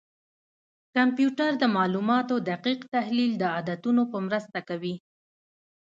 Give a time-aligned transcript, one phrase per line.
[0.95, 4.95] کمپیوټر د معلوماتو دقیق تحلیل د عددونو په مرسته کوي.